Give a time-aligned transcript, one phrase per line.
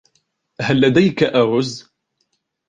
[0.61, 1.83] هل لديك أرز؟